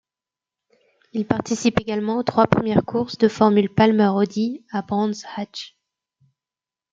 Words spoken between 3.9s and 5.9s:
Audi, à Brands Hatch.